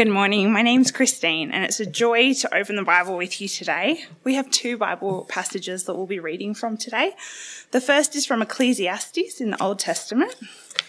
[0.00, 0.50] Good morning.
[0.50, 4.06] My name's Christine, and it's a joy to open the Bible with you today.
[4.24, 7.12] We have two Bible passages that we'll be reading from today.
[7.72, 10.36] The first is from Ecclesiastes in the Old Testament.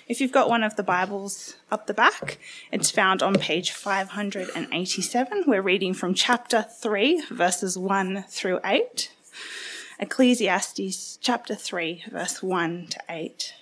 [0.08, 2.40] If you've got one of the Bibles up the back,
[2.72, 5.44] it's found on page 587.
[5.46, 9.12] We're reading from chapter 3, verses 1 through 8.
[10.00, 13.56] Ecclesiastes chapter 3, verse 1 to 8.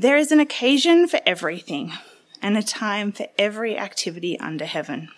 [0.00, 1.92] There is an occasion for everything,
[2.40, 5.08] and a time for every activity under heaven.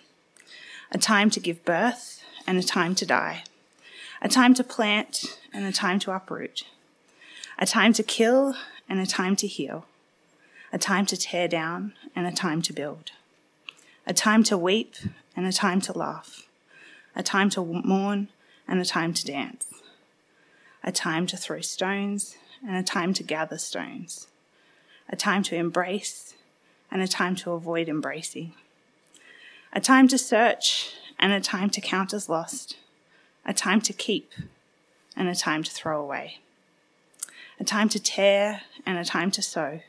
[0.91, 3.45] A time to give birth, and a time to die.
[4.23, 6.65] A time to plant, and a time to uproot.
[7.59, 8.55] A time to kill,
[8.89, 9.85] and a time to heal.
[10.73, 13.11] A time to tear down, and a time to build.
[14.07, 14.95] A time to weep,
[15.37, 16.49] and a time to laugh.
[17.15, 18.29] A time to mourn,
[18.67, 19.67] and a time to dance.
[20.83, 24.29] A time to throw stones, and a time to gather stones
[25.11, 26.35] a time to embrace,
[26.91, 28.55] and a time to avoid embracing,
[29.73, 32.77] a time to search, and a time to count as lost,
[33.45, 34.33] a time to keep,
[35.17, 36.39] and a time to throw away,
[37.59, 39.81] a time to tear, and a time to sow,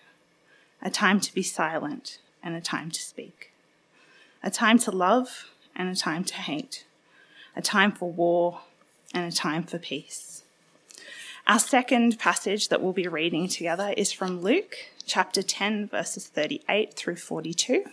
[0.82, 3.52] a time to be silent, and a time to speak,
[4.44, 6.84] a time to love, and a time to hate,
[7.56, 8.62] a time for war,
[9.14, 10.44] and a time for peace.
[11.48, 16.94] Our second passage that we'll be reading together is from Luke chapter 10, verses 38
[16.94, 17.86] through 42.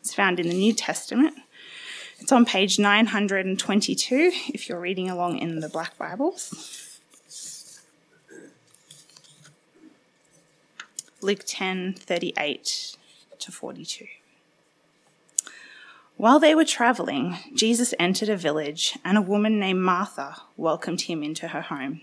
[0.00, 1.34] It's found in the New Testament.
[2.18, 7.00] It's on page 922 if you're reading along in the Black Bibles.
[11.22, 12.96] Luke 10, 38
[13.38, 14.06] to 42.
[16.16, 21.22] While they were traveling, Jesus entered a village, and a woman named Martha welcomed him
[21.22, 22.02] into her home.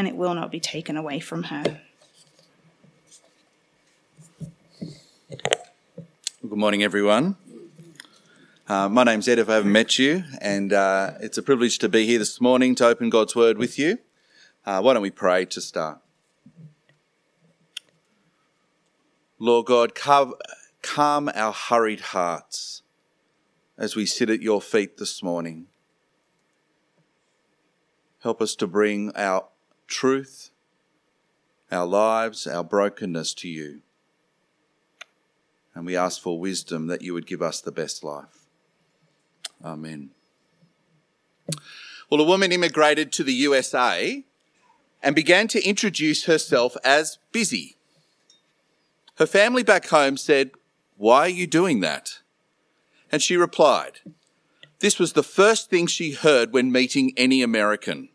[0.00, 1.62] and it will not be taken away from her.
[6.40, 7.36] Good morning, everyone.
[8.66, 11.88] Uh, my name's Ed, if I haven't met you, and uh, it's a privilege to
[11.90, 13.98] be here this morning to open God's Word with you.
[14.64, 15.98] Uh, why don't we pray to start?
[19.38, 22.80] Lord God, calm our hurried hearts
[23.76, 25.66] as we sit at your feet this morning.
[28.22, 29.44] Help us to bring our
[29.90, 30.50] truth,
[31.70, 33.82] our lives, our brokenness to you.
[35.74, 38.46] And we ask for wisdom that you would give us the best life.
[39.64, 40.10] Amen.
[42.08, 44.24] Well, a woman immigrated to the USA
[45.02, 47.76] and began to introduce herself as busy.
[49.16, 50.50] Her family back home said,
[50.96, 52.18] Why are you doing that?
[53.12, 54.00] And she replied,
[54.80, 58.08] This was the first thing she heard when meeting any American.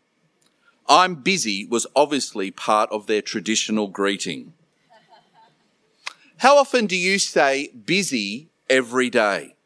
[0.88, 4.52] I'm busy was obviously part of their traditional greeting.
[6.38, 9.56] How often do you say busy every day?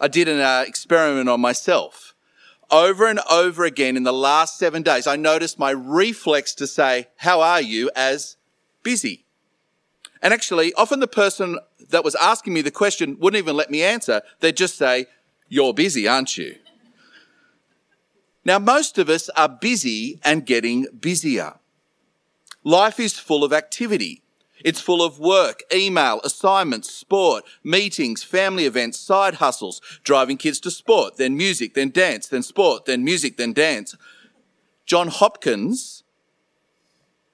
[0.00, 2.14] I did an uh, experiment on myself.
[2.70, 7.08] Over and over again in the last seven days, I noticed my reflex to say,
[7.16, 8.36] how are you as
[8.82, 9.24] busy?
[10.22, 11.58] And actually, often the person
[11.90, 14.22] that was asking me the question wouldn't even let me answer.
[14.40, 15.06] They'd just say,
[15.48, 16.56] you're busy, aren't you?
[18.44, 21.54] Now, most of us are busy and getting busier.
[22.62, 24.22] Life is full of activity.
[24.64, 30.70] It's full of work, email, assignments, sport, meetings, family events, side hustles, driving kids to
[30.70, 33.94] sport, then music, then dance, then sport, then music, then dance.
[34.86, 36.04] John Hopkins,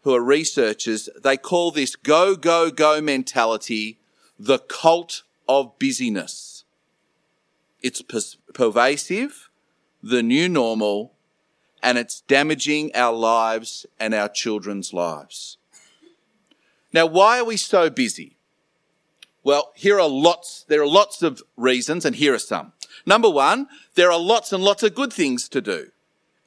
[0.02, 3.98] who are researchers, they call this go, go, go mentality
[4.38, 6.64] the cult of busyness.
[7.82, 8.02] It's
[8.54, 9.49] pervasive
[10.02, 11.12] the new normal
[11.82, 15.56] and it's damaging our lives and our children's lives.
[16.92, 18.36] Now, why are we so busy?
[19.42, 22.72] Well, here are lots, there are lots of reasons and here are some.
[23.06, 25.90] Number one, there are lots and lots of good things to do.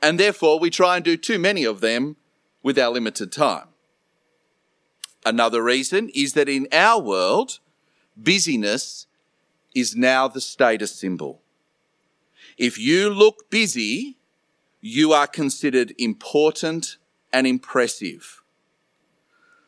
[0.01, 2.17] And therefore we try and do too many of them
[2.61, 3.69] with our limited time.
[5.25, 7.59] Another reason is that in our world,
[8.21, 9.07] busyness
[9.73, 11.41] is now the status symbol.
[12.57, 14.17] If you look busy,
[14.81, 16.97] you are considered important
[17.31, 18.43] and impressive.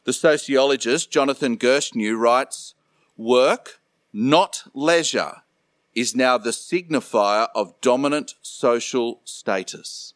[0.04, 2.76] The sociologist Jonathan Gershuny writes,
[3.18, 3.80] work,
[4.14, 5.42] not leisure,
[5.96, 10.14] is now the signifier of dominant social status.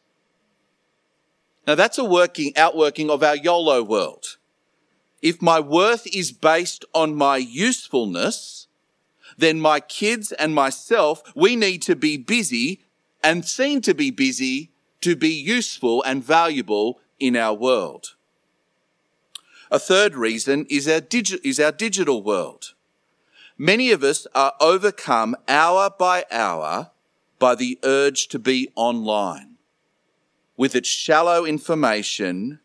[1.66, 4.36] Now that's a working, outworking of our YOLO world.
[5.22, 8.68] If my worth is based on my usefulness,
[9.40, 12.84] then my kids and myself, we need to be busy
[13.22, 14.70] and seem to be busy
[15.00, 18.16] to be useful and valuable in our world.
[19.70, 22.74] A third reason is our, digi- is our digital world.
[23.56, 26.90] Many of us are overcome hour by hour
[27.38, 29.56] by the urge to be online
[30.56, 32.60] with its shallow information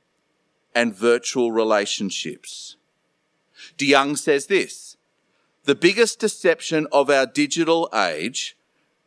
[0.73, 2.75] and virtual relationships.
[3.77, 4.94] De DeYoung says this,
[5.65, 8.55] the biggest deception of our digital age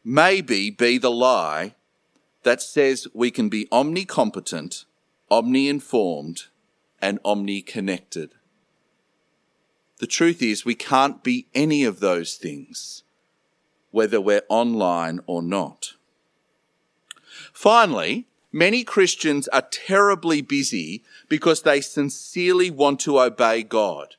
[0.05, 1.75] maybe be the lie
[2.43, 4.85] that says we can be omnicompetent,
[5.31, 6.45] omni-informed,
[7.01, 8.33] and omni-connected.
[9.99, 13.03] The truth is we can't be any of those things,
[13.91, 15.95] whether we're online or not.
[17.53, 24.17] Finally, many Christians are terribly busy because they sincerely want to obey God.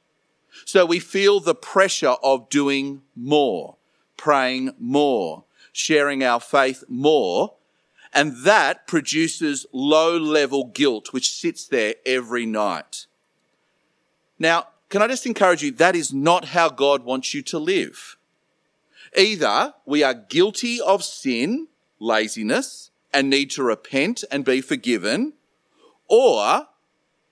[0.71, 3.77] So we feel the pressure of doing more,
[4.17, 7.55] praying more, sharing our faith more,
[8.13, 13.07] and that produces low level guilt, which sits there every night.
[14.37, 18.15] Now, can I just encourage you, that is not how God wants you to live.
[19.17, 25.33] Either we are guilty of sin, laziness, and need to repent and be forgiven,
[26.07, 26.67] or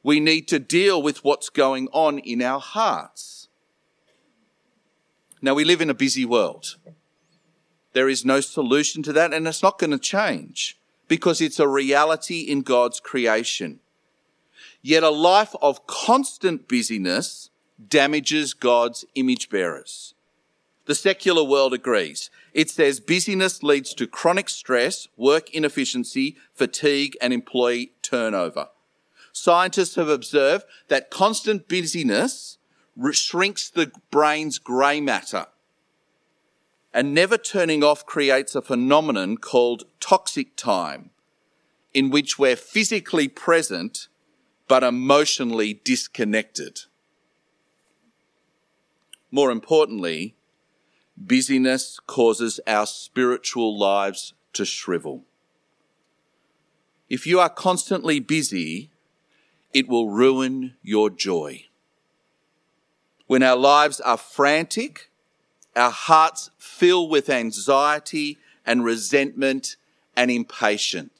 [0.07, 3.49] we need to deal with what's going on in our hearts.
[5.41, 6.77] Now, we live in a busy world.
[7.91, 11.67] There is no solution to that, and it's not going to change because it's a
[11.67, 13.81] reality in God's creation.
[14.81, 17.49] Yet a life of constant busyness
[17.85, 20.13] damages God's image bearers.
[20.85, 22.29] The secular world agrees.
[22.53, 28.69] It says busyness leads to chronic stress, work inefficiency, fatigue, and employee turnover.
[29.39, 32.57] Scientists have observed that constant busyness
[33.11, 35.45] shrinks the brain's grey matter
[36.91, 41.11] and never turning off creates a phenomenon called toxic time,
[41.93, 44.07] in which we're physically present
[44.67, 46.79] but emotionally disconnected.
[49.29, 50.35] More importantly,
[51.15, 55.25] busyness causes our spiritual lives to shrivel.
[57.07, 58.89] If you are constantly busy,
[59.73, 61.65] it will ruin your joy.
[63.27, 65.09] When our lives are frantic,
[65.75, 69.75] our hearts fill with anxiety and resentment
[70.15, 71.11] and impatience.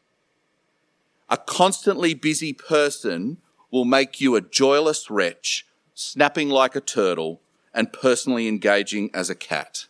[1.29, 3.37] A constantly busy person
[3.69, 7.41] will make you a joyless wretch, snapping like a turtle
[7.73, 9.87] and personally engaging as a cat.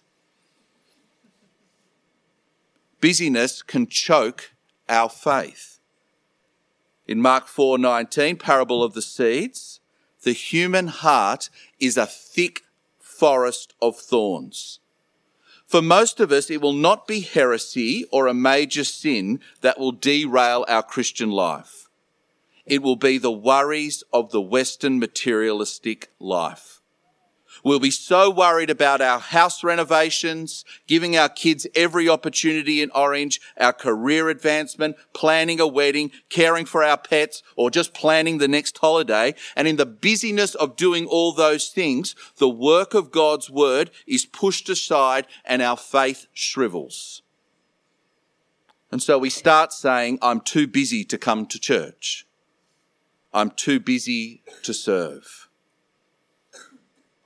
[3.00, 4.51] Busyness can choke
[4.89, 5.76] our faith.
[7.07, 9.80] In Mark 4:19, parable of the seeds,
[10.24, 11.50] the human heart
[11.80, 12.63] is a thick
[13.00, 14.80] forest of thorns.
[15.65, 19.92] For most of us, it will not be heresy or a major sin that will
[19.92, 21.89] derail our Christian life.
[22.65, 26.76] It will be the worries of the Western materialistic life.
[27.64, 33.42] We'll be so worried about our house renovations, giving our kids every opportunity in Orange,
[33.58, 38.78] our career advancement, planning a wedding, caring for our pets, or just planning the next
[38.78, 39.36] holiday.
[39.56, 44.26] And in the busyness of doing all those things, the work of God's word is
[44.26, 47.22] pushed aside and our faith shrivels.
[48.92, 52.26] And so we start saying, I'm too busy to come to church.
[53.34, 55.47] I'm too busy to serve.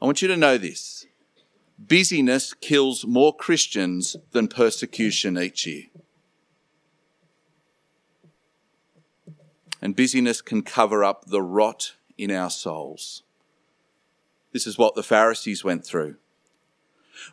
[0.02, 1.06] I want you to know this.
[1.78, 5.84] Busyness kills more Christians than persecution each year.
[9.82, 13.24] And busyness can cover up the rot in our souls.
[14.54, 16.16] This is what the Pharisees went through.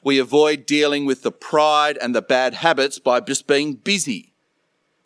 [0.02, 4.32] We avoid dealing with the pride and the bad habits by just being busy.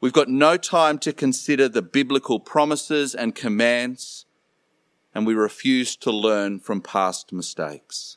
[0.00, 4.26] We've got no time to consider the biblical promises and commands
[5.14, 8.16] and we refuse to learn from past mistakes.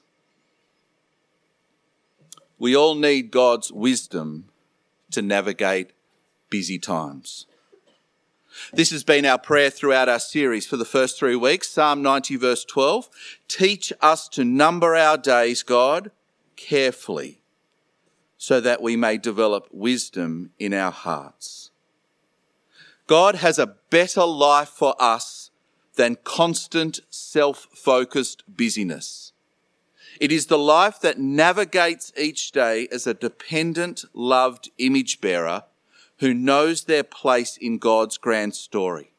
[2.57, 4.49] We all need God's wisdom
[5.11, 5.91] to navigate
[6.49, 7.47] busy times.
[8.71, 11.69] This has been our prayer throughout our series for the first three weeks.
[11.69, 13.09] Psalm 90 verse 12.
[13.49, 16.11] Teach us to number our days, God,
[16.55, 17.41] carefully
[18.37, 21.71] so that we may develop wisdom in our hearts.
[23.07, 25.25] God has a better life for us
[25.95, 29.31] than constant self focused busyness.
[30.19, 35.63] It is the life that navigates each day as a dependent, loved image bearer
[36.19, 39.11] who knows their place in God's grand story.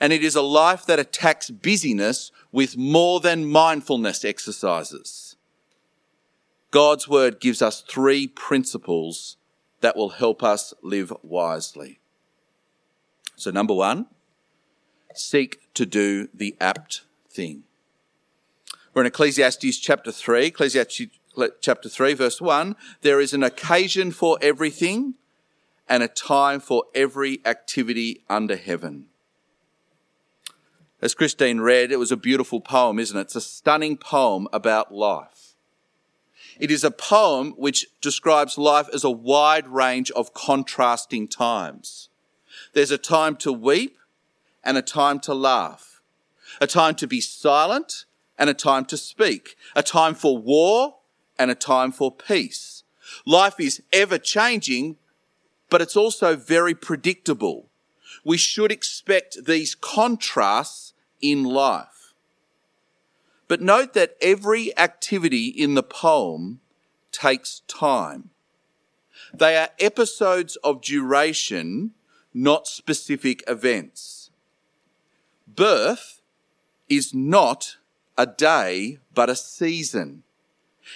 [0.00, 5.36] And it is a life that attacks busyness with more than mindfulness exercises.
[6.70, 9.36] God's word gives us three principles
[9.80, 12.00] that will help us live wisely.
[13.36, 14.06] So, number one,
[15.18, 17.64] seek to do the apt thing.
[18.94, 21.02] We're in Ecclesiastes chapter 3, Ecclesiastes
[21.60, 22.76] chapter 3, verse 1.
[23.00, 25.14] There is an occasion for everything
[25.88, 29.06] and a time for every activity under heaven.
[31.00, 33.22] As Christine read, it was a beautiful poem, isn't it?
[33.22, 35.54] It's a stunning poem about life.
[36.60, 42.08] It is a poem which describes life as a wide range of contrasting times.
[42.74, 43.96] There's a time to weep
[44.64, 46.00] and a time to laugh,
[46.60, 48.04] a time to be silent
[48.38, 50.96] and a time to speak, a time for war
[51.38, 52.84] and a time for peace.
[53.26, 54.96] Life is ever changing,
[55.70, 57.68] but it's also very predictable.
[58.24, 62.14] We should expect these contrasts in life.
[63.48, 66.60] But note that every activity in the poem
[67.10, 68.30] takes time.
[69.34, 71.92] They are episodes of duration,
[72.32, 74.21] not specific events.
[75.54, 76.20] Birth
[76.88, 77.76] is not
[78.16, 80.22] a day, but a season.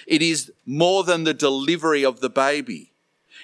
[0.05, 2.91] It is more than the delivery of the baby.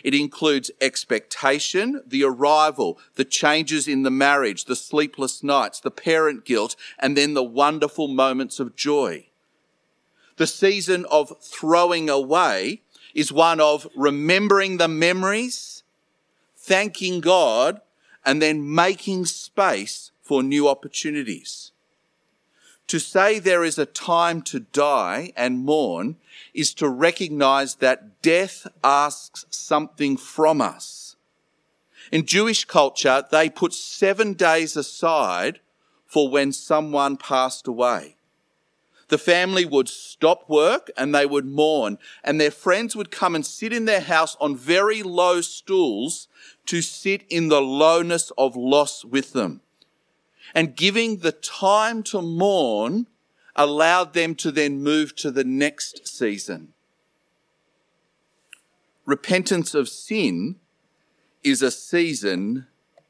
[0.03, 6.45] It includes expectation, the arrival, the changes in the marriage, the sleepless nights, the parent
[6.45, 9.27] guilt, and then the wonderful moments of joy.
[10.37, 12.81] The season of throwing away
[13.13, 15.83] is one of remembering the memories,
[16.57, 17.81] thanking God,
[18.25, 21.71] and then making space for new opportunities.
[22.87, 26.17] To say there is a time to die and mourn
[26.53, 31.15] is to recognize that death asks something from us.
[32.11, 35.59] In Jewish culture, they put seven days aside
[36.05, 38.17] for when someone passed away.
[39.07, 43.45] The family would stop work and they would mourn, and their friends would come and
[43.45, 46.27] sit in their house on very low stools
[46.65, 49.61] to sit in the lowness of loss with them.
[50.53, 53.07] And giving the time to mourn
[53.55, 56.73] allowed them to then move to the next season.
[59.05, 60.57] Repentance of sin
[61.43, 62.67] is a season,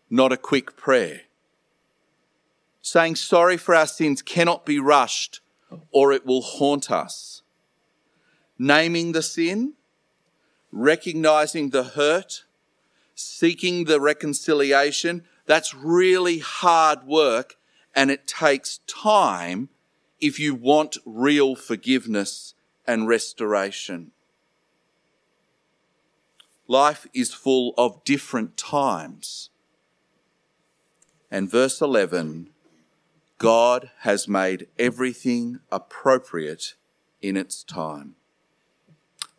[0.09, 1.21] not a quick prayer.
[2.81, 5.39] Saying sorry for our sins cannot be rushed
[5.91, 7.41] or it will haunt us.
[8.57, 9.73] Naming the sin,
[10.71, 12.43] recognizing the hurt,
[13.15, 17.55] seeking the reconciliation, that's really hard work
[17.95, 19.69] and it takes time
[20.19, 22.53] if you want real forgiveness
[22.87, 24.11] and restoration.
[26.67, 29.49] Life is full of different times.
[31.29, 32.49] And verse 11
[33.37, 36.75] God has made everything appropriate
[37.21, 38.15] in its time.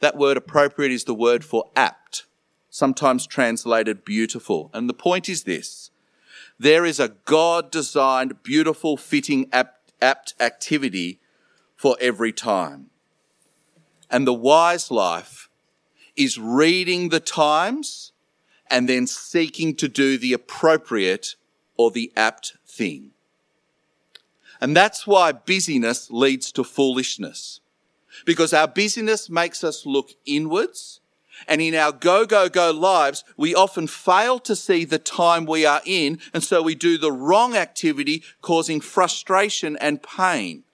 [0.01, 2.27] That word appropriate is the word for apt,
[2.69, 4.71] sometimes translated beautiful.
[4.75, 5.91] And the point is this
[6.59, 11.21] there is a God designed, beautiful, fitting, apt, apt activity
[11.75, 12.91] for every time.
[14.11, 15.49] And the wise life
[16.17, 18.13] is reading the times
[18.71, 21.35] and then seeking to do the appropriate
[21.77, 23.11] or the apt thing.
[24.61, 27.61] And that's why busyness leads to foolishness.
[28.25, 31.01] Because our busyness makes us look inwards
[31.47, 35.67] and in our go, go, go lives, we often fail to see the time we
[35.67, 36.19] are in.
[36.33, 40.65] And so we do the wrong activity, causing frustration and pain.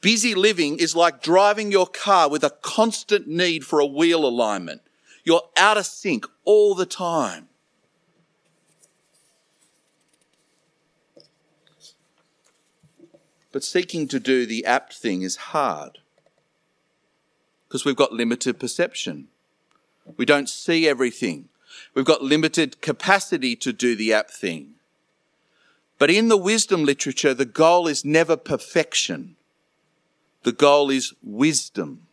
[0.00, 4.82] Busy living is like driving your car with a constant need for a wheel alignment.
[5.24, 7.48] You're out of sync all the time.
[13.52, 15.98] But seeking to do the apt thing is hard
[17.66, 19.28] because we've got limited perception.
[20.16, 21.48] We don't see everything.
[21.94, 24.74] We've got limited capacity to do the apt thing.
[25.98, 29.36] But in the wisdom literature, the goal is never perfection.
[30.42, 32.06] The goal is wisdom.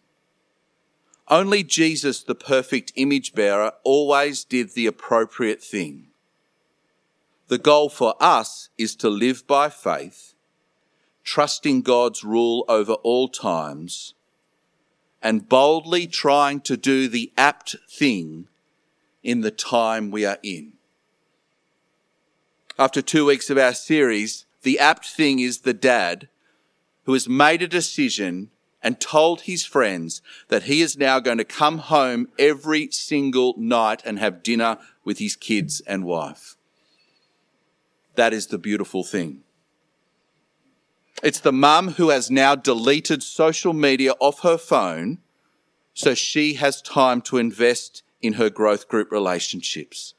[1.30, 6.08] Only Jesus, the perfect image bearer, always did the appropriate thing.
[7.48, 10.34] The goal for us is to live by faith,
[11.24, 14.14] trusting God's rule over all times
[15.22, 18.48] and boldly trying to do the apt thing
[19.24, 20.74] in the time we are in.
[22.80, 26.28] After two weeks of our series, The apt thing is the dad
[27.06, 28.50] who has made a decision
[28.84, 34.02] and told his friends that he is now going to come home every single night
[34.06, 36.58] and have dinner with his kids and wife.
[38.16, 39.44] That is the beautiful thing.
[41.24, 45.20] It's the mum who has now deleted social media off her phone
[45.94, 50.14] so she has time to invest in her growth group relationships.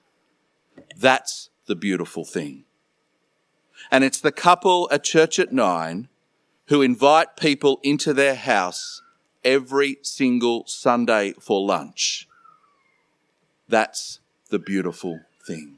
[0.96, 2.64] That's the beautiful thing.
[3.90, 6.08] And it's the couple at church at nine
[6.66, 9.02] who invite people into their house
[9.44, 12.28] every single Sunday for lunch.
[13.68, 14.18] That's
[14.50, 15.76] the beautiful thing.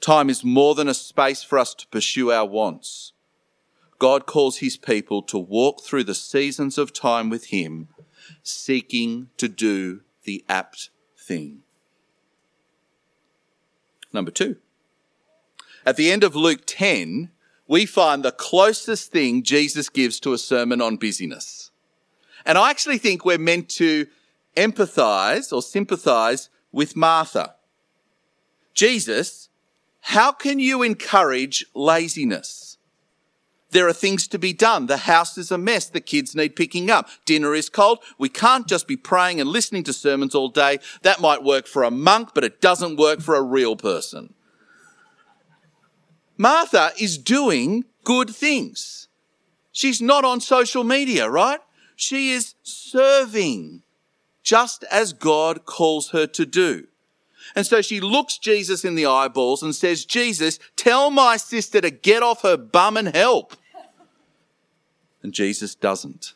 [0.00, 3.12] Time is more than a space for us to pursue our wants.
[4.00, 7.88] God calls his people to walk through the seasons of time with him,
[8.42, 11.60] seeking to do the apt thing.
[14.12, 14.56] Number two.
[15.84, 17.30] At the end of Luke 10,
[17.68, 21.70] we find the closest thing Jesus gives to a sermon on busyness.
[22.46, 24.06] And I actually think we're meant to
[24.56, 27.56] empathize or sympathize with Martha.
[28.72, 29.50] Jesus,
[30.00, 32.69] how can you encourage laziness?
[33.70, 34.86] There are things to be done.
[34.86, 35.88] The house is a mess.
[35.88, 37.08] The kids need picking up.
[37.24, 38.00] Dinner is cold.
[38.18, 40.78] We can't just be praying and listening to sermons all day.
[41.02, 44.34] That might work for a monk, but it doesn't work for a real person.
[46.36, 49.08] Martha is doing good things.
[49.72, 51.60] She's not on social media, right?
[51.96, 53.82] She is serving
[54.42, 56.86] just as God calls her to do.
[57.54, 61.90] And so she looks Jesus in the eyeballs and says, Jesus, tell my sister to
[61.90, 63.56] get off her bum and help.
[65.22, 66.34] And Jesus doesn't.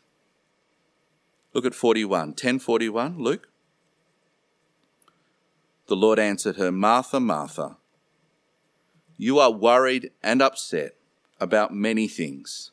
[1.52, 3.48] Look at 41, 1041, Luke.
[5.86, 7.76] The Lord answered her, Martha, Martha,
[9.16, 10.96] you are worried and upset
[11.38, 12.72] about many things,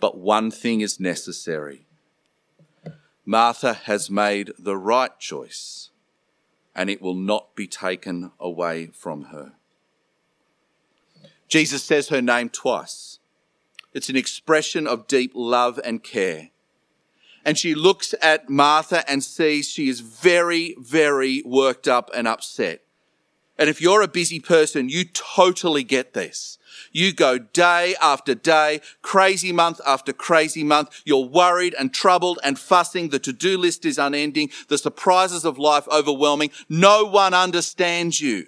[0.00, 1.86] but one thing is necessary.
[3.24, 5.90] Martha has made the right choice,
[6.74, 9.52] and it will not be taken away from her.
[11.48, 13.19] Jesus says her name twice.
[13.92, 16.50] It's an expression of deep love and care.
[17.44, 22.82] And she looks at Martha and sees she is very, very worked up and upset.
[23.58, 26.56] And if you're a busy person, you totally get this.
[26.92, 31.02] You go day after day, crazy month after crazy month.
[31.04, 33.10] You're worried and troubled and fussing.
[33.10, 34.50] The to-do list is unending.
[34.68, 36.52] The surprises of life overwhelming.
[36.70, 38.46] No one understands you.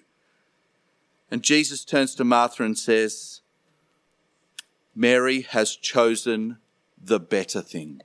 [1.30, 3.41] And Jesus turns to Martha and says,
[4.94, 6.58] Mary has chosen
[7.02, 8.02] the better thing.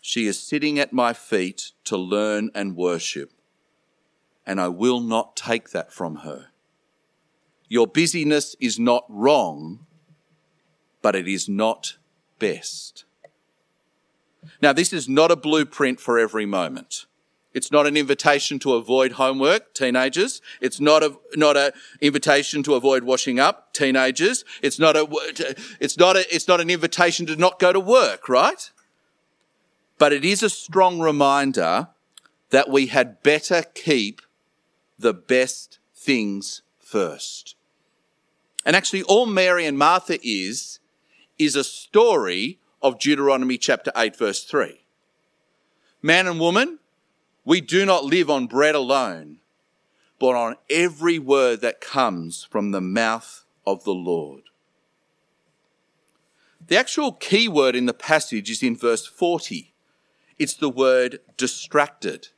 [0.00, 3.32] She is sitting at my feet to learn and worship
[4.46, 6.48] and I will not take that from her.
[7.68, 9.86] Your busyness is not wrong,
[11.02, 11.96] but it is not
[12.38, 13.04] best.
[14.60, 17.06] Now, this is not a blueprint for every moment.
[17.54, 20.42] It's not an invitation to avoid homework, teenagers.
[20.60, 24.44] It's not a not an invitation to avoid washing up, teenagers.
[24.60, 25.06] It's not a
[25.80, 28.70] it's not a it's not an invitation to not go to work, right?
[29.98, 31.88] But it is a strong reminder
[32.50, 34.20] that we had better keep
[34.98, 37.56] the best things first.
[38.66, 40.78] And actually, all Mary and Martha is,
[41.38, 44.84] is a story of Deuteronomy chapter 8, verse 3.
[46.02, 46.78] Man and woman,
[47.44, 49.38] we do not live on bread alone,
[50.18, 54.42] but on every word that comes from the mouth of the Lord.
[56.66, 59.74] The actual key word in the passage is in verse 40.
[60.38, 62.28] It's the word distracted.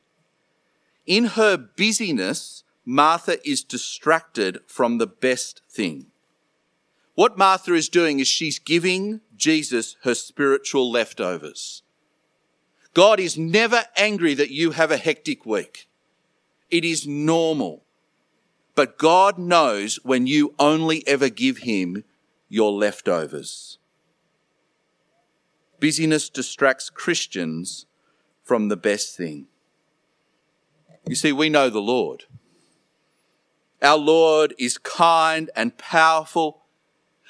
[1.05, 6.07] In her busyness, Martha is distracted from the best thing.
[7.15, 11.83] What Martha is doing is she's giving Jesus her spiritual leftovers.
[12.97, 15.87] God is never angry that you have a hectic week.
[16.71, 17.83] It is normal.
[18.73, 22.05] But God knows when you only ever give Him
[22.49, 23.77] your leftovers.
[25.79, 27.85] Busyness distracts Christians
[28.43, 29.45] from the best thing.
[31.07, 32.23] You see, we know the Lord.
[33.79, 36.63] Our Lord is kind and powerful.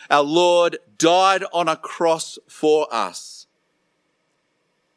[0.10, 3.37] Our Lord died on a cross for us.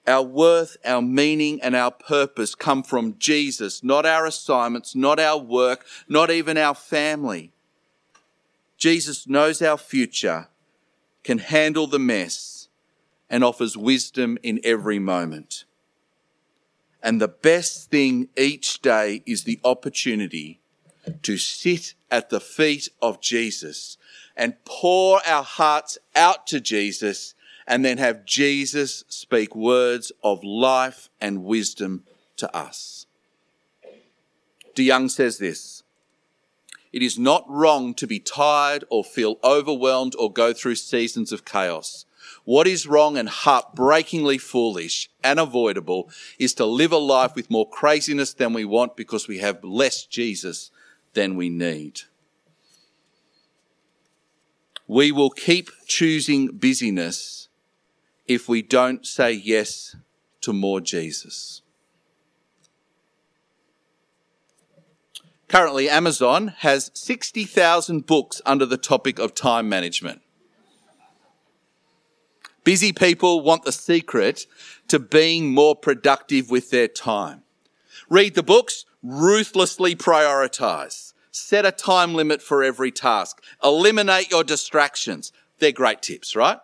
[0.07, 5.39] Our worth, our meaning, and our purpose come from Jesus, not our assignments, not our
[5.39, 7.53] work, not even our family.
[8.77, 10.49] Jesus knows our future,
[11.23, 12.69] can handle the mess,
[13.29, 15.65] and offers wisdom in every moment.
[17.03, 20.61] And the best thing each day is the opportunity
[21.23, 23.97] to sit at the feet of Jesus
[24.37, 27.35] and pour our hearts out to Jesus
[27.71, 32.03] and then have Jesus speak words of life and wisdom
[32.37, 33.07] to us.
[34.75, 35.85] DeYoung says this
[36.93, 41.45] It is not wrong to be tired or feel overwhelmed or go through seasons of
[41.45, 42.07] chaos.
[42.45, 47.69] What is wrong and heartbreakingly foolish and avoidable is to live a life with more
[47.69, 50.73] craziness than we want because we have less Jesus
[51.13, 52.01] than we need.
[54.89, 57.47] We will keep choosing busyness
[58.31, 59.97] if we don't say yes
[60.41, 61.63] to more Jesus.
[65.49, 70.23] Currently, Amazon has 60,000 books under the topic of time management.
[72.63, 74.47] Busy people want the secret
[74.87, 77.43] to being more productive with their time.
[78.09, 81.15] Read the books, ruthlessly prioritize.
[81.33, 83.43] Set a time limit for every task.
[83.61, 85.33] Eliminate your distractions.
[85.59, 86.61] They're great tips, right?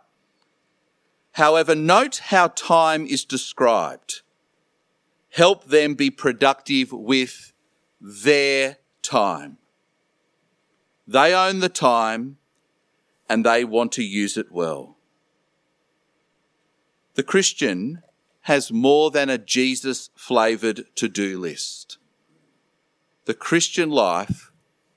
[1.36, 4.22] However, note how time is described.
[5.28, 7.52] Help them be productive with
[8.00, 9.58] their time.
[11.06, 12.38] They own the time
[13.28, 14.96] and they want to use it well.
[17.16, 18.02] The Christian
[18.42, 21.98] has more than a Jesus flavored to do list.
[23.26, 24.52] The Christian life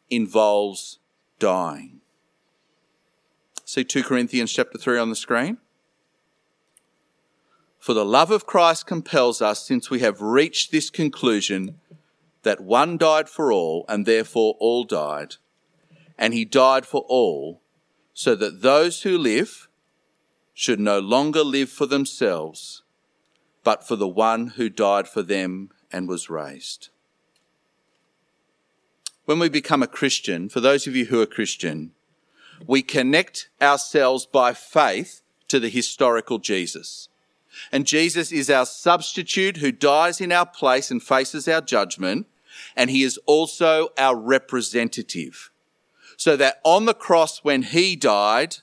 [0.09, 0.99] involves
[1.37, 1.99] dying.
[3.65, 5.57] See 2 Corinthians chapter 3 on the screen.
[7.79, 11.79] For the love of Christ compels us, since we have reached this conclusion,
[12.43, 15.35] that one died for all, and therefore all died,
[16.17, 17.61] and he died for all,
[18.13, 19.69] so that those who live
[20.53, 22.83] should no longer live for themselves,
[23.63, 26.89] but for the one who died for them and was raised.
[29.23, 31.91] When we become a Christian, for those of you who are Christian,
[32.65, 37.08] we connect ourselves by faith to the historical Jesus.
[37.71, 42.27] And Jesus is our substitute who dies in our place and faces our judgment.
[42.75, 45.51] And he is also our representative.
[46.17, 48.57] So that on the cross, when he died,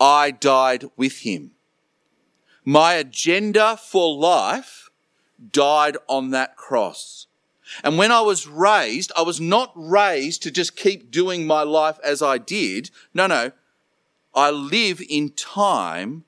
[0.00, 1.52] I died with him.
[2.64, 4.90] My agenda for life
[5.52, 7.26] died on that cross.
[7.84, 11.98] And when I was raised, I was not raised to just keep doing my life
[12.02, 12.90] as I did.
[13.12, 13.52] No, no.
[14.34, 16.24] I live in time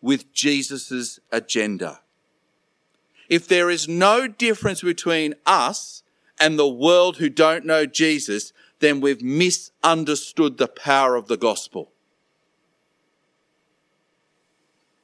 [0.00, 2.00] with Jesus' agenda.
[3.28, 6.02] If there is no difference between us
[6.40, 11.92] and the world who don't know Jesus, then we've misunderstood the power of the gospel.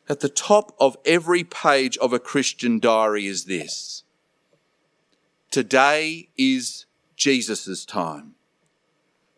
[0.08, 4.04] At the top of every page of a Christian diary is this.
[5.50, 8.34] Today is Jesus' time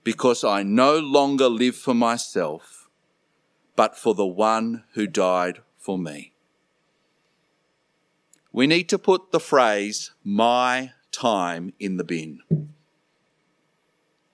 [0.04, 2.77] because I no longer live for myself,
[3.78, 6.32] but for the one who died for me.
[8.50, 12.40] We need to put the phrase, my time, in the bin.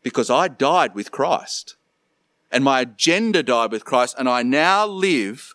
[0.03, 1.77] Because I died with Christ
[2.51, 5.55] and my agenda died with Christ, and I now live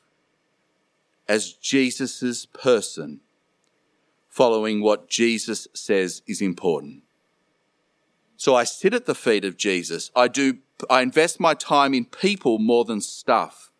[1.27, 3.21] as Jesus' person,
[4.27, 7.01] following what Jesus says is important.
[8.37, 10.11] So I sit at the feet of Jesus.
[10.15, 10.59] I do,
[10.91, 13.71] I invest my time in people more than stuff.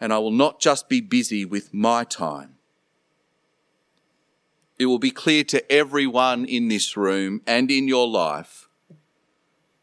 [0.00, 2.56] And I will not just be busy with my time.
[4.78, 8.68] It will be clear to everyone in this room and in your life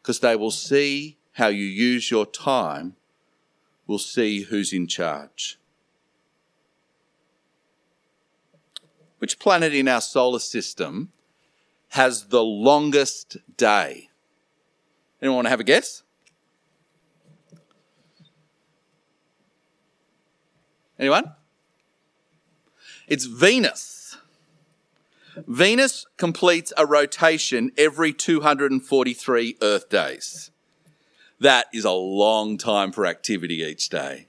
[0.01, 2.95] because they will see how you use your time,
[3.85, 5.59] will see who's in charge.
[9.19, 11.11] Which planet in our solar system
[11.89, 14.09] has the longest day?
[15.21, 16.03] Anyone want to have a guess?
[20.99, 21.33] Anyone?
[23.07, 24.17] It's Venus.
[25.47, 30.51] Venus completes a rotation every 243 Earth days.
[31.39, 34.27] That is a long time for activity each day.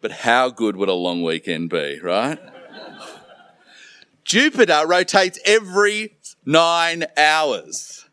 [0.00, 2.38] But how good would a long weekend be, right?
[4.24, 8.06] Jupiter rotates every nine hours.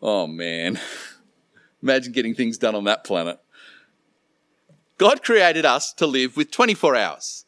[0.00, 0.80] Oh man.
[1.82, 3.38] Imagine getting things done on that planet.
[4.98, 7.44] God created us to live with 24 hours.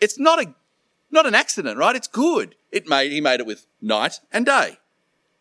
[0.00, 0.54] It's not a,
[1.10, 1.94] not an accident, right?
[1.94, 2.54] It's good.
[2.72, 4.78] It made, he made it with night and day.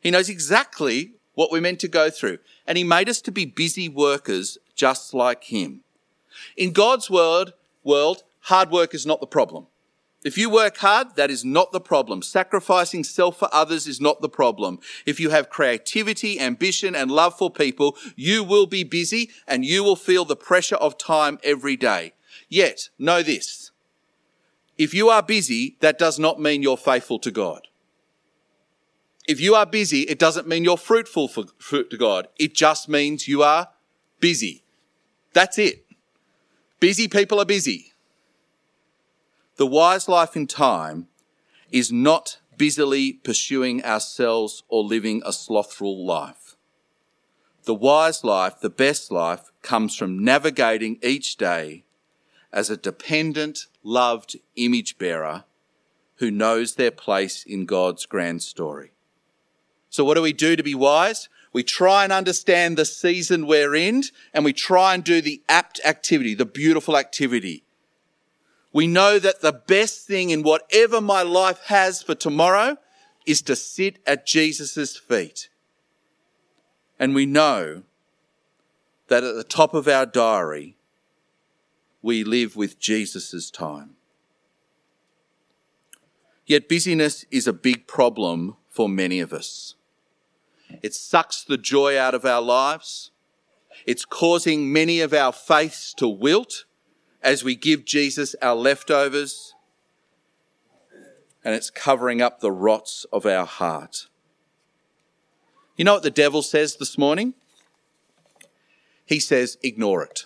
[0.01, 2.39] He knows exactly what we're meant to go through.
[2.65, 5.81] And he made us to be busy workers just like him.
[6.55, 9.67] In God's world, world, hard work is not the problem.
[10.27, 12.21] If you work hard, that is not the problem.
[12.21, 14.79] Sacrificing self for others is not the problem.
[15.05, 19.85] If you have creativity, ambition, and love for people, you will be busy and you
[19.85, 22.11] will feel the pressure of time every day.
[22.49, 23.71] Yet, know this.
[24.77, 27.69] If you are busy, that does not mean you're faithful to God.
[29.29, 32.27] If you are busy, it doesn't mean you're fruitful for to God.
[32.37, 33.69] It just means you are
[34.19, 34.65] busy.
[35.31, 35.85] That's it.
[36.81, 37.86] Busy people are busy.
[39.57, 41.07] The wise life in time
[41.71, 46.55] is not busily pursuing ourselves or living a slothful life.
[47.63, 51.85] The wise life, the best life, comes from navigating each day
[52.53, 55.43] as a dependent, loved image bearer
[56.17, 58.91] who knows their place in God's grand story.
[59.89, 61.29] So, what do we do to be wise?
[61.51, 64.03] We try and understand the season we're in
[64.35, 67.63] and we try and do the apt activity, the beautiful activity
[68.77, 72.77] we know that the best thing in whatever my life has for tomorrow
[73.25, 75.49] is to sit at Jesus' feet.
[76.99, 77.81] And we know
[79.07, 80.77] that at the top of our diary,
[82.03, 83.95] we live with Jesus' time.
[86.45, 89.73] Yet busyness is a big problem for many of us.
[90.83, 93.09] It sucks the joy out of our lives.
[93.87, 96.65] It's causing many of our faiths to wilt
[97.21, 99.53] as we give Jesus our leftovers,
[101.43, 104.07] and it's covering up the rots of our heart.
[105.75, 107.33] You know what the devil says this morning?
[109.05, 110.25] He says, ignore it.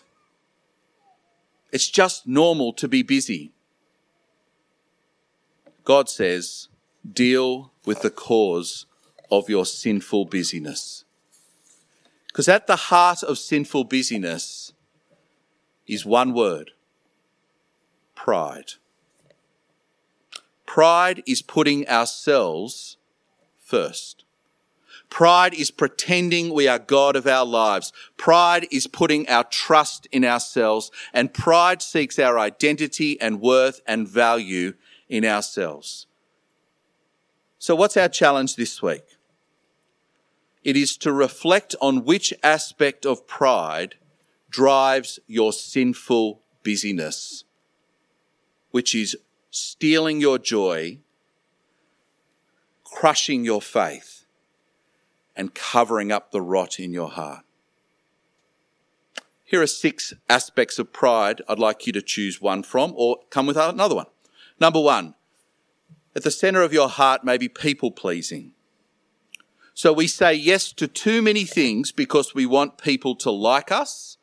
[1.71, 3.51] It's just normal to be busy.
[5.83, 6.67] God says,
[7.09, 8.85] deal with the cause
[9.29, 11.03] of your sinful busyness.
[12.27, 14.73] Because at the heart of sinful busyness
[15.85, 16.71] is one word
[18.23, 18.73] pride.
[20.67, 22.97] Pride is putting ourselves
[23.57, 24.25] first.
[25.09, 27.91] Pride is pretending we are God of our lives.
[28.17, 34.07] Pride is putting our trust in ourselves and pride seeks our identity and worth and
[34.07, 34.73] value
[35.09, 36.05] in ourselves.
[37.57, 39.03] So what's our challenge this week?
[40.63, 43.95] It is to reflect on which aspect of pride
[44.51, 47.45] drives your sinful busyness
[48.71, 49.15] which is
[49.49, 50.97] stealing your joy,
[52.83, 54.25] crushing your faith,
[55.35, 57.43] and covering up the rot in your heart.
[59.43, 63.47] Here are six aspects of pride I'd like you to choose one from or come
[63.47, 64.05] with another one.
[64.59, 65.15] Number one,
[66.15, 68.53] at the center of your heart may be people pleasing.
[69.73, 74.17] So we say yes to too many things because we want people to like us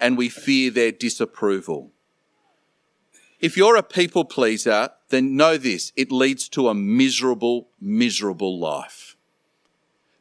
[0.00, 1.92] and we fear their disapproval.
[3.40, 9.16] If you're a people pleaser, then know this it leads to a miserable, miserable life.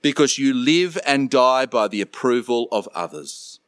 [0.01, 3.59] Because you live and die by the approval of others.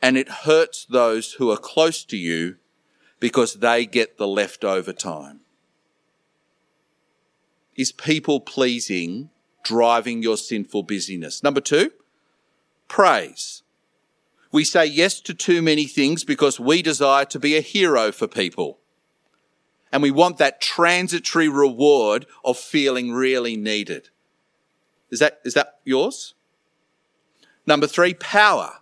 [0.00, 2.56] And it hurts those who are close to you
[3.18, 5.40] because they get the leftover time.
[7.76, 9.30] Is people pleasing
[9.62, 11.42] driving your sinful busyness?
[11.42, 11.90] Number two,
[12.88, 13.62] praise.
[14.52, 18.26] We say yes to too many things because we desire to be a hero for
[18.26, 18.78] people.
[19.92, 24.10] And we want that transitory reward of feeling really needed.
[25.10, 26.34] Is that, is that yours?
[27.66, 28.78] Number three, power.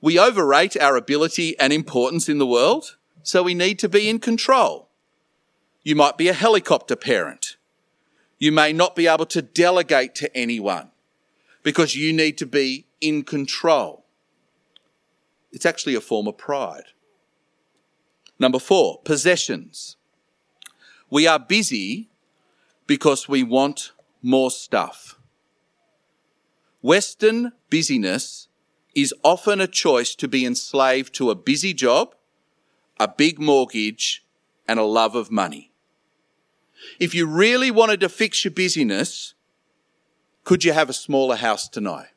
[0.00, 4.18] We overrate our ability and importance in the world, so we need to be in
[4.18, 4.90] control.
[5.82, 7.56] You might be a helicopter parent.
[8.38, 10.90] You may not be able to delegate to anyone
[11.62, 14.03] because you need to be in control.
[15.54, 16.88] It's actually a form of pride.
[18.40, 19.96] Number four, possessions.
[21.08, 22.10] We are busy
[22.88, 25.16] because we want more stuff.
[26.82, 28.48] Western busyness
[28.96, 32.16] is often a choice to be enslaved to a busy job,
[32.98, 34.24] a big mortgage,
[34.66, 35.72] and a love of money.
[36.98, 39.34] If you really wanted to fix your busyness,
[40.42, 42.13] could you have a smaller house tonight?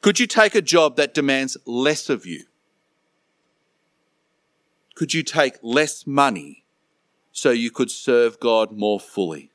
[0.00, 2.44] Could you take a job that demands less of you?
[4.94, 6.64] Could you take less money
[7.32, 9.50] so you could serve God more fully?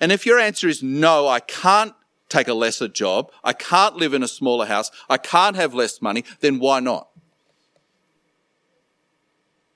[0.00, 1.94] And if your answer is no, I can't
[2.28, 6.02] take a lesser job, I can't live in a smaller house, I can't have less
[6.02, 7.08] money, then why not?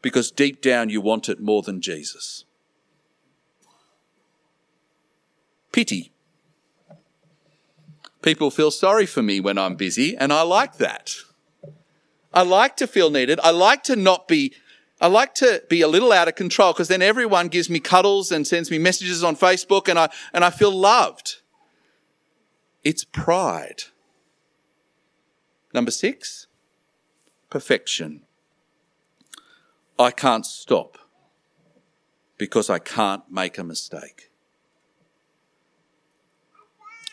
[0.03, 2.44] Because deep down you want it more than Jesus.
[5.72, 6.12] Pity.
[8.22, 11.14] People feel sorry for me when I'm busy, and I like that.
[12.33, 13.40] I like to feel needed.
[13.42, 14.54] I like to not be
[15.00, 18.30] I like to be a little out of control because then everyone gives me cuddles
[18.30, 21.37] and sends me messages on Facebook and I, and I feel loved.
[22.85, 23.85] It's pride.
[25.72, 26.48] Number six,
[27.48, 28.22] perfection.
[29.98, 30.98] I can't stop
[32.37, 34.30] because I can't make a mistake.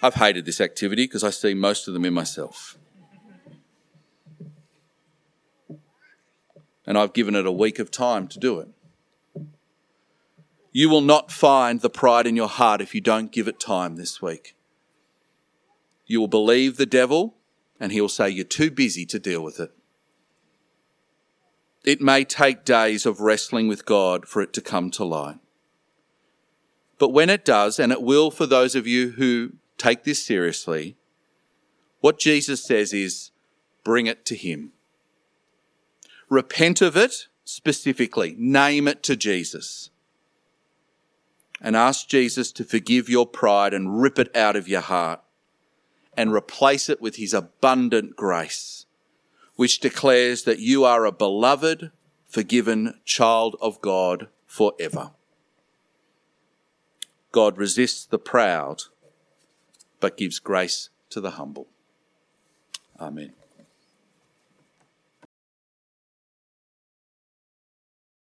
[0.02, 2.78] I've hated this activity because I see most of them in myself.
[6.88, 8.70] and I've given it a week of time to do it.
[10.72, 13.98] You will not find the pride in your heart if you don't give it time
[13.98, 14.56] this week.
[16.06, 17.36] You will believe the devil,
[17.80, 19.72] and he will say you're too busy to deal with it.
[21.84, 25.40] It may take days of wrestling with God for it to come to light.
[26.98, 30.98] But when it does, and it will for those of you who take this seriously,
[32.00, 33.32] what Jesus says is
[33.84, 34.72] bring it to Him.
[36.30, 38.36] Repent of it specifically.
[38.38, 39.90] Name it to Jesus.
[41.62, 45.22] And ask Jesus to forgive your pride and rip it out of your heart
[46.16, 48.86] and replace it with his abundant grace,
[49.56, 51.92] which declares that you are a beloved,
[52.28, 55.12] forgiven child of God forever.
[57.32, 58.84] God resists the proud,
[60.00, 61.68] but gives grace to the humble.
[63.00, 63.34] Amen.